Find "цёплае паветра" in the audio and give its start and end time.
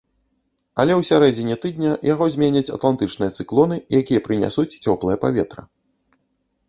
4.85-5.61